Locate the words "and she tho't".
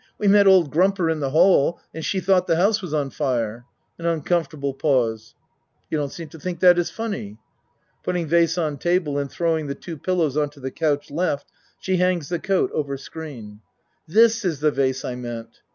1.93-2.47